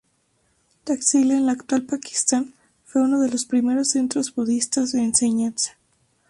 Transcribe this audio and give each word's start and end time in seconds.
Taxila, 0.83 1.35
en 1.35 1.45
la 1.45 1.51
actual 1.51 1.83
Pakistán, 1.85 2.55
fue 2.85 3.03
uno 3.03 3.21
de 3.21 3.29
los 3.29 3.45
primeros 3.45 3.89
centros 3.89 4.33
budistas 4.33 4.93
de 4.93 5.03
enseñanza. 5.03 5.77